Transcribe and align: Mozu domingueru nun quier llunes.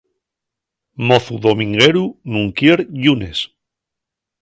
Mozu 1.07 1.35
domingueru 1.45 2.05
nun 2.31 2.47
quier 2.57 2.79
llunes. 3.01 3.39